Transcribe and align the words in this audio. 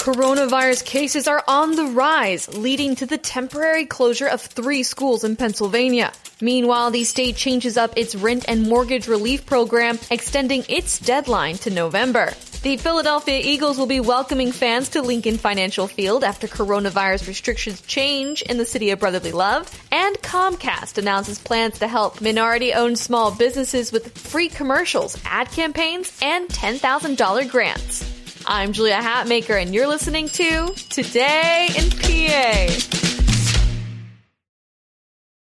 Coronavirus 0.00 0.86
cases 0.86 1.28
are 1.28 1.44
on 1.46 1.76
the 1.76 1.84
rise, 1.84 2.48
leading 2.56 2.96
to 2.96 3.04
the 3.04 3.18
temporary 3.18 3.84
closure 3.84 4.28
of 4.28 4.40
three 4.40 4.82
schools 4.82 5.24
in 5.24 5.36
Pennsylvania. 5.36 6.10
Meanwhile, 6.40 6.90
the 6.90 7.04
state 7.04 7.36
changes 7.36 7.76
up 7.76 7.98
its 7.98 8.14
rent 8.14 8.46
and 8.48 8.66
mortgage 8.66 9.08
relief 9.08 9.44
program, 9.44 9.98
extending 10.10 10.64
its 10.70 10.98
deadline 10.98 11.56
to 11.58 11.70
November. 11.70 12.32
The 12.62 12.78
Philadelphia 12.78 13.42
Eagles 13.44 13.76
will 13.76 13.84
be 13.84 14.00
welcoming 14.00 14.52
fans 14.52 14.88
to 14.90 15.02
Lincoln 15.02 15.36
Financial 15.36 15.86
Field 15.86 16.24
after 16.24 16.48
coronavirus 16.48 17.28
restrictions 17.28 17.82
change 17.82 18.40
in 18.40 18.56
the 18.56 18.64
city 18.64 18.92
of 18.92 19.00
brotherly 19.00 19.32
love. 19.32 19.70
And 19.92 20.16
Comcast 20.22 20.96
announces 20.96 21.38
plans 21.38 21.78
to 21.80 21.88
help 21.88 22.22
minority 22.22 22.72
owned 22.72 22.98
small 22.98 23.32
businesses 23.32 23.92
with 23.92 24.16
free 24.16 24.48
commercials, 24.48 25.18
ad 25.26 25.50
campaigns, 25.50 26.18
and 26.22 26.48
$10,000 26.48 27.50
grants. 27.50 28.09
I'm 28.52 28.72
Julia 28.72 28.96
Hatmaker, 28.96 29.62
and 29.62 29.72
you're 29.72 29.86
listening 29.86 30.28
to 30.30 30.74
Today 30.88 31.68
in 31.78 31.88
PA. 31.88 32.66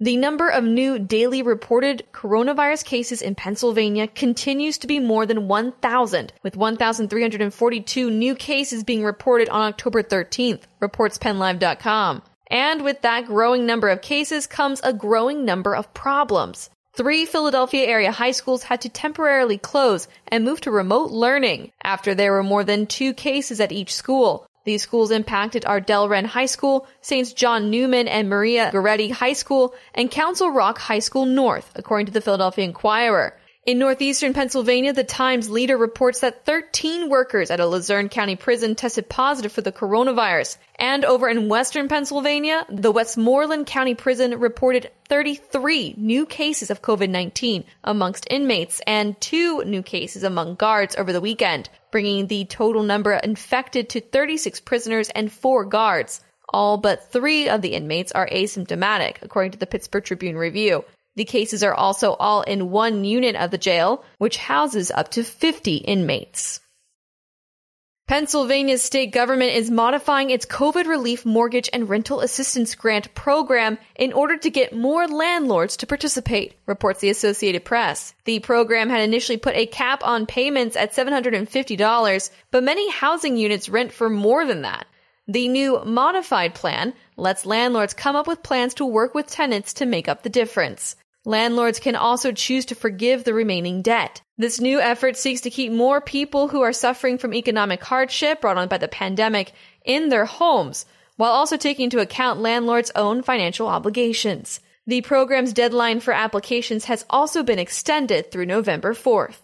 The 0.00 0.16
number 0.16 0.48
of 0.48 0.64
new 0.64 0.98
daily 0.98 1.42
reported 1.42 2.02
coronavirus 2.12 2.84
cases 2.84 3.22
in 3.22 3.36
Pennsylvania 3.36 4.08
continues 4.08 4.78
to 4.78 4.88
be 4.88 4.98
more 4.98 5.26
than 5.26 5.46
1,000, 5.46 6.32
with 6.42 6.56
1,342 6.56 8.10
new 8.10 8.34
cases 8.34 8.82
being 8.82 9.04
reported 9.04 9.48
on 9.48 9.68
October 9.68 10.02
13th, 10.02 10.62
reports 10.80 11.18
PennLive.com. 11.18 12.22
And 12.48 12.82
with 12.82 13.02
that 13.02 13.26
growing 13.26 13.64
number 13.64 13.90
of 13.90 14.02
cases 14.02 14.48
comes 14.48 14.80
a 14.82 14.92
growing 14.92 15.44
number 15.44 15.76
of 15.76 15.94
problems. 15.94 16.68
Three 16.94 17.24
Philadelphia 17.24 17.86
area 17.86 18.12
high 18.12 18.32
schools 18.32 18.64
had 18.64 18.82
to 18.82 18.90
temporarily 18.90 19.56
close 19.56 20.08
and 20.28 20.44
move 20.44 20.60
to 20.60 20.70
remote 20.70 21.10
learning 21.10 21.72
after 21.82 22.14
there 22.14 22.32
were 22.32 22.42
more 22.42 22.64
than 22.64 22.86
two 22.86 23.14
cases 23.14 23.60
at 23.60 23.72
each 23.72 23.94
school. 23.94 24.46
These 24.64 24.82
schools 24.82 25.10
impacted 25.10 25.64
are 25.64 25.80
Delran 25.80 26.26
High 26.26 26.46
School, 26.46 26.86
St. 27.00 27.34
John 27.34 27.70
Neumann 27.70 28.08
and 28.08 28.28
Maria 28.28 28.70
Goretti 28.70 29.10
High 29.10 29.32
School, 29.32 29.74
and 29.94 30.10
Council 30.10 30.50
Rock 30.50 30.78
High 30.78 30.98
School 30.98 31.24
North, 31.24 31.72
according 31.76 32.06
to 32.06 32.12
the 32.12 32.20
Philadelphia 32.20 32.66
Inquirer. 32.66 33.38
In 33.64 33.78
northeastern 33.78 34.34
Pennsylvania, 34.34 34.92
the 34.92 35.04
Times 35.04 35.48
leader 35.48 35.76
reports 35.76 36.18
that 36.18 36.44
13 36.44 37.08
workers 37.08 37.48
at 37.48 37.60
a 37.60 37.66
Luzerne 37.66 38.08
County 38.08 38.34
prison 38.34 38.74
tested 38.74 39.08
positive 39.08 39.52
for 39.52 39.60
the 39.60 39.70
coronavirus. 39.70 40.56
And 40.80 41.04
over 41.04 41.28
in 41.28 41.48
western 41.48 41.86
Pennsylvania, 41.86 42.66
the 42.68 42.90
Westmoreland 42.90 43.68
County 43.68 43.94
prison 43.94 44.40
reported 44.40 44.90
33 45.08 45.94
new 45.96 46.26
cases 46.26 46.72
of 46.72 46.82
COVID-19 46.82 47.62
amongst 47.84 48.26
inmates 48.28 48.80
and 48.84 49.20
two 49.20 49.62
new 49.64 49.84
cases 49.84 50.24
among 50.24 50.56
guards 50.56 50.96
over 50.96 51.12
the 51.12 51.20
weekend, 51.20 51.68
bringing 51.92 52.26
the 52.26 52.44
total 52.46 52.82
number 52.82 53.12
infected 53.12 53.90
to 53.90 54.00
36 54.00 54.58
prisoners 54.62 55.08
and 55.10 55.30
four 55.30 55.64
guards. 55.64 56.20
All 56.48 56.78
but 56.78 57.12
three 57.12 57.48
of 57.48 57.62
the 57.62 57.74
inmates 57.74 58.10
are 58.10 58.28
asymptomatic, 58.28 59.18
according 59.22 59.52
to 59.52 59.58
the 59.58 59.68
Pittsburgh 59.68 60.02
Tribune 60.02 60.36
Review. 60.36 60.84
The 61.14 61.24
cases 61.24 61.62
are 61.62 61.74
also 61.74 62.12
all 62.14 62.42
in 62.42 62.70
one 62.70 63.04
unit 63.04 63.36
of 63.36 63.50
the 63.50 63.58
jail, 63.58 64.04
which 64.18 64.38
houses 64.38 64.90
up 64.90 65.10
to 65.10 65.22
50 65.22 65.76
inmates. 65.76 66.60
Pennsylvania's 68.08 68.82
state 68.82 69.12
government 69.12 69.52
is 69.52 69.70
modifying 69.70 70.30
its 70.30 70.44
COVID 70.44 70.86
relief 70.86 71.24
mortgage 71.24 71.70
and 71.72 71.88
rental 71.88 72.20
assistance 72.20 72.74
grant 72.74 73.14
program 73.14 73.78
in 73.96 74.12
order 74.12 74.36
to 74.36 74.50
get 74.50 74.74
more 74.74 75.06
landlords 75.06 75.76
to 75.78 75.86
participate, 75.86 76.54
reports 76.66 77.00
the 77.00 77.10
Associated 77.10 77.64
Press. 77.64 78.12
The 78.24 78.40
program 78.40 78.90
had 78.90 79.00
initially 79.00 79.38
put 79.38 79.56
a 79.56 79.66
cap 79.66 80.04
on 80.04 80.26
payments 80.26 80.76
at 80.76 80.92
$750, 80.92 82.30
but 82.50 82.64
many 82.64 82.90
housing 82.90 83.36
units 83.36 83.68
rent 83.68 83.92
for 83.92 84.10
more 84.10 84.44
than 84.44 84.62
that. 84.62 84.86
The 85.28 85.46
new 85.48 85.82
modified 85.84 86.54
plan 86.54 86.94
lets 87.16 87.46
landlords 87.46 87.94
come 87.94 88.16
up 88.16 88.26
with 88.26 88.42
plans 88.42 88.74
to 88.74 88.84
work 88.84 89.14
with 89.14 89.28
tenants 89.28 89.74
to 89.74 89.86
make 89.86 90.08
up 90.08 90.22
the 90.22 90.28
difference. 90.28 90.96
Landlords 91.24 91.78
can 91.78 91.94
also 91.94 92.32
choose 92.32 92.64
to 92.66 92.74
forgive 92.74 93.22
the 93.22 93.32
remaining 93.32 93.80
debt. 93.80 94.22
This 94.36 94.60
new 94.60 94.80
effort 94.80 95.16
seeks 95.16 95.42
to 95.42 95.50
keep 95.50 95.70
more 95.70 96.00
people 96.00 96.48
who 96.48 96.62
are 96.62 96.72
suffering 96.72 97.16
from 97.16 97.32
economic 97.32 97.84
hardship 97.84 98.40
brought 98.40 98.58
on 98.58 98.66
by 98.66 98.78
the 98.78 98.88
pandemic 98.88 99.52
in 99.84 100.08
their 100.08 100.24
homes, 100.24 100.84
while 101.16 101.30
also 101.30 101.56
taking 101.56 101.84
into 101.84 102.00
account 102.00 102.40
landlords' 102.40 102.90
own 102.96 103.22
financial 103.22 103.68
obligations. 103.68 104.58
The 104.84 105.02
program's 105.02 105.52
deadline 105.52 106.00
for 106.00 106.12
applications 106.12 106.86
has 106.86 107.04
also 107.08 107.44
been 107.44 107.60
extended 107.60 108.32
through 108.32 108.46
November 108.46 108.92
4th. 108.92 109.38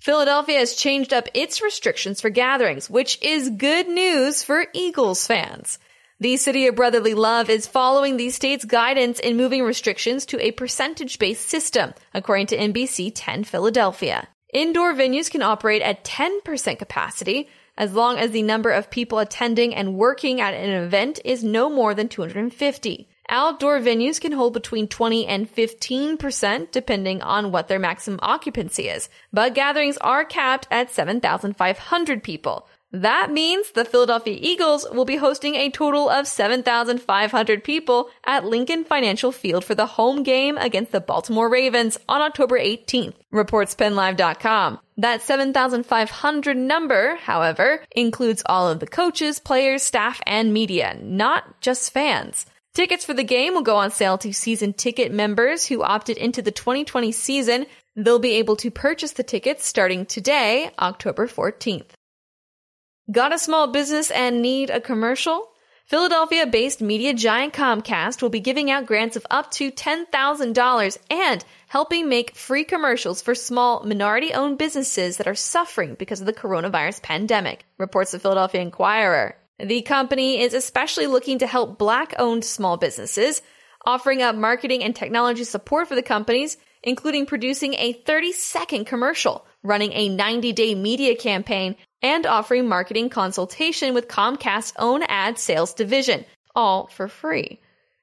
Philadelphia 0.00 0.58
has 0.58 0.74
changed 0.74 1.12
up 1.12 1.28
its 1.34 1.60
restrictions 1.60 2.22
for 2.22 2.30
gatherings, 2.30 2.88
which 2.88 3.18
is 3.22 3.50
good 3.50 3.88
news 3.88 4.42
for 4.42 4.66
Eagles 4.72 5.26
fans. 5.26 5.78
The 6.24 6.38
City 6.38 6.66
of 6.68 6.74
Brotherly 6.74 7.12
Love 7.12 7.50
is 7.50 7.66
following 7.66 8.16
the 8.16 8.30
state's 8.30 8.64
guidance 8.64 9.20
in 9.20 9.36
moving 9.36 9.62
restrictions 9.62 10.24
to 10.24 10.40
a 10.40 10.52
percentage 10.52 11.18
based 11.18 11.46
system, 11.46 11.92
according 12.14 12.46
to 12.46 12.56
NBC 12.56 13.12
10 13.14 13.44
Philadelphia. 13.44 14.26
Indoor 14.50 14.94
venues 14.94 15.30
can 15.30 15.42
operate 15.42 15.82
at 15.82 16.02
10% 16.02 16.78
capacity 16.78 17.50
as 17.76 17.92
long 17.92 18.16
as 18.16 18.30
the 18.30 18.40
number 18.40 18.70
of 18.70 18.90
people 18.90 19.18
attending 19.18 19.74
and 19.74 19.98
working 19.98 20.40
at 20.40 20.54
an 20.54 20.70
event 20.70 21.20
is 21.26 21.44
no 21.44 21.68
more 21.68 21.92
than 21.92 22.08
250. 22.08 23.06
Outdoor 23.28 23.80
venues 23.80 24.18
can 24.18 24.32
hold 24.32 24.54
between 24.54 24.88
20 24.88 25.26
and 25.26 25.54
15% 25.54 26.70
depending 26.70 27.20
on 27.20 27.52
what 27.52 27.68
their 27.68 27.78
maximum 27.78 28.18
occupancy 28.22 28.88
is, 28.88 29.10
but 29.30 29.54
gatherings 29.54 29.98
are 29.98 30.24
capped 30.24 30.68
at 30.70 30.90
7,500 30.90 32.22
people. 32.22 32.66
That 32.94 33.32
means 33.32 33.72
the 33.72 33.84
Philadelphia 33.84 34.38
Eagles 34.40 34.86
will 34.92 35.04
be 35.04 35.16
hosting 35.16 35.56
a 35.56 35.68
total 35.68 36.08
of 36.08 36.28
7,500 36.28 37.64
people 37.64 38.08
at 38.24 38.44
Lincoln 38.44 38.84
Financial 38.84 39.32
Field 39.32 39.64
for 39.64 39.74
the 39.74 39.84
home 39.84 40.22
game 40.22 40.56
against 40.56 40.92
the 40.92 41.00
Baltimore 41.00 41.48
Ravens 41.50 41.98
on 42.08 42.22
October 42.22 42.56
18th, 42.56 43.14
reports 43.32 43.74
PennLive.com. 43.74 44.78
That 44.98 45.22
7,500 45.22 46.56
number, 46.56 47.16
however, 47.16 47.82
includes 47.96 48.44
all 48.46 48.68
of 48.68 48.78
the 48.78 48.86
coaches, 48.86 49.40
players, 49.40 49.82
staff, 49.82 50.20
and 50.24 50.54
media, 50.54 50.96
not 51.02 51.60
just 51.60 51.92
fans. 51.92 52.46
Tickets 52.74 53.04
for 53.04 53.14
the 53.14 53.24
game 53.24 53.54
will 53.54 53.62
go 53.62 53.74
on 53.74 53.90
sale 53.90 54.18
to 54.18 54.32
season 54.32 54.72
ticket 54.72 55.10
members 55.10 55.66
who 55.66 55.82
opted 55.82 56.16
into 56.16 56.42
the 56.42 56.52
2020 56.52 57.10
season. 57.10 57.66
They'll 57.96 58.20
be 58.20 58.34
able 58.34 58.54
to 58.58 58.70
purchase 58.70 59.10
the 59.10 59.24
tickets 59.24 59.66
starting 59.66 60.06
today, 60.06 60.70
October 60.78 61.26
14th. 61.26 61.90
Got 63.12 63.34
a 63.34 63.38
small 63.38 63.66
business 63.66 64.10
and 64.10 64.40
need 64.40 64.70
a 64.70 64.80
commercial? 64.80 65.50
Philadelphia 65.84 66.46
based 66.46 66.80
media 66.80 67.12
giant 67.12 67.52
Comcast 67.52 68.22
will 68.22 68.30
be 68.30 68.40
giving 68.40 68.70
out 68.70 68.86
grants 68.86 69.14
of 69.14 69.26
up 69.30 69.50
to 69.50 69.70
$10,000 69.70 70.98
and 71.10 71.44
helping 71.68 72.08
make 72.08 72.34
free 72.34 72.64
commercials 72.64 73.20
for 73.20 73.34
small 73.34 73.84
minority 73.84 74.32
owned 74.32 74.56
businesses 74.56 75.18
that 75.18 75.26
are 75.26 75.34
suffering 75.34 75.96
because 75.98 76.20
of 76.20 76.26
the 76.26 76.32
coronavirus 76.32 77.02
pandemic, 77.02 77.66
reports 77.76 78.12
the 78.12 78.18
Philadelphia 78.18 78.62
Inquirer. 78.62 79.36
The 79.58 79.82
company 79.82 80.40
is 80.40 80.54
especially 80.54 81.06
looking 81.06 81.40
to 81.40 81.46
help 81.46 81.76
black 81.76 82.14
owned 82.18 82.42
small 82.42 82.78
businesses, 82.78 83.42
offering 83.84 84.22
up 84.22 84.34
marketing 84.34 84.82
and 84.82 84.96
technology 84.96 85.44
support 85.44 85.88
for 85.88 85.94
the 85.94 86.02
companies, 86.02 86.56
including 86.82 87.26
producing 87.26 87.74
a 87.74 87.92
30 87.92 88.32
second 88.32 88.86
commercial, 88.86 89.44
running 89.62 89.92
a 89.92 90.08
90 90.08 90.52
day 90.52 90.74
media 90.74 91.14
campaign, 91.14 91.76
and 92.04 92.26
offering 92.26 92.68
marketing 92.68 93.08
consultation 93.08 93.94
with 93.94 94.08
Comcast's 94.08 94.74
own 94.78 95.02
ad 95.04 95.38
sales 95.38 95.72
division, 95.72 96.26
all 96.54 96.88
for 96.88 97.08
free. 97.08 97.58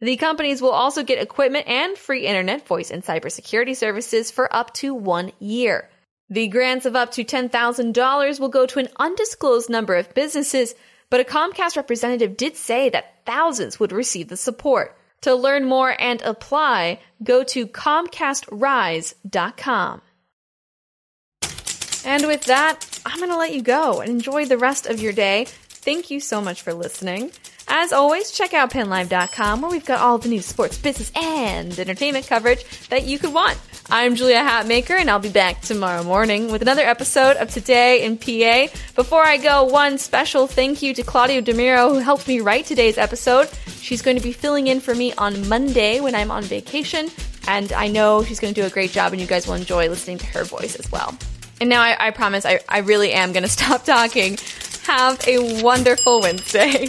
The 0.00 0.16
companies 0.16 0.60
will 0.60 0.72
also 0.72 1.04
get 1.04 1.22
equipment 1.22 1.68
and 1.68 1.96
free 1.96 2.26
internet, 2.26 2.66
voice, 2.66 2.90
and 2.90 3.04
cybersecurity 3.04 3.76
services 3.76 4.32
for 4.32 4.52
up 4.54 4.74
to 4.74 4.92
one 4.92 5.30
year. 5.38 5.88
The 6.28 6.48
grants 6.48 6.84
of 6.86 6.96
up 6.96 7.12
to 7.12 7.22
$10,000 7.24 8.40
will 8.40 8.48
go 8.48 8.66
to 8.66 8.80
an 8.80 8.88
undisclosed 8.98 9.70
number 9.70 9.94
of 9.94 10.12
businesses, 10.12 10.74
but 11.08 11.20
a 11.20 11.24
Comcast 11.24 11.76
representative 11.76 12.36
did 12.36 12.56
say 12.56 12.88
that 12.88 13.24
thousands 13.24 13.78
would 13.78 13.92
receive 13.92 14.26
the 14.28 14.36
support. 14.36 14.98
To 15.20 15.36
learn 15.36 15.66
more 15.66 15.94
and 16.00 16.20
apply, 16.22 16.98
go 17.22 17.44
to 17.44 17.68
ComcastRise.com. 17.68 20.02
And 22.04 22.26
with 22.26 22.44
that, 22.44 23.00
I'm 23.06 23.18
going 23.18 23.30
to 23.30 23.36
let 23.36 23.54
you 23.54 23.62
go 23.62 24.00
and 24.00 24.10
enjoy 24.10 24.44
the 24.46 24.58
rest 24.58 24.86
of 24.86 25.00
your 25.00 25.12
day. 25.12 25.46
Thank 25.48 26.10
you 26.10 26.20
so 26.20 26.40
much 26.40 26.62
for 26.62 26.74
listening. 26.74 27.30
As 27.66 27.92
always, 27.92 28.30
check 28.30 28.52
out 28.52 28.70
PennLive.com 28.70 29.62
where 29.62 29.70
we've 29.70 29.84
got 29.84 30.00
all 30.00 30.18
the 30.18 30.28
news, 30.28 30.44
sports, 30.44 30.76
business, 30.76 31.10
and 31.16 31.78
entertainment 31.78 32.26
coverage 32.26 32.64
that 32.88 33.04
you 33.04 33.18
could 33.18 33.32
want. 33.32 33.58
I'm 33.90 34.16
Julia 34.16 34.38
Hatmaker, 34.38 34.98
and 34.98 35.10
I'll 35.10 35.18
be 35.18 35.30
back 35.30 35.60
tomorrow 35.60 36.02
morning 36.02 36.50
with 36.50 36.62
another 36.62 36.82
episode 36.82 37.36
of 37.36 37.50
Today 37.50 38.04
in 38.04 38.16
PA. 38.16 38.74
Before 38.94 39.22
I 39.22 39.36
go, 39.36 39.64
one 39.64 39.98
special 39.98 40.46
thank 40.46 40.82
you 40.82 40.94
to 40.94 41.02
Claudia 41.02 41.42
DeMiro, 41.42 41.90
who 41.90 41.98
helped 41.98 42.28
me 42.28 42.40
write 42.40 42.66
today's 42.66 42.98
episode. 42.98 43.48
She's 43.80 44.02
going 44.02 44.16
to 44.16 44.22
be 44.22 44.32
filling 44.32 44.66
in 44.66 44.80
for 44.80 44.94
me 44.94 45.12
on 45.14 45.48
Monday 45.48 46.00
when 46.00 46.14
I'm 46.14 46.30
on 46.30 46.42
vacation, 46.44 47.08
and 47.46 47.72
I 47.72 47.88
know 47.88 48.24
she's 48.24 48.40
going 48.40 48.54
to 48.54 48.60
do 48.60 48.66
a 48.66 48.70
great 48.70 48.90
job, 48.90 49.12
and 49.12 49.20
you 49.20 49.26
guys 49.26 49.46
will 49.46 49.54
enjoy 49.54 49.88
listening 49.88 50.18
to 50.18 50.26
her 50.26 50.44
voice 50.44 50.76
as 50.76 50.90
well. 50.90 51.14
And 51.60 51.68
now 51.68 51.82
I, 51.82 52.08
I 52.08 52.10
promise 52.10 52.44
I, 52.44 52.60
I 52.68 52.78
really 52.78 53.12
am 53.12 53.32
going 53.32 53.42
to 53.44 53.48
stop 53.48 53.84
talking. 53.84 54.38
Have 54.84 55.26
a 55.26 55.62
wonderful 55.62 56.20
Wednesday. 56.20 56.88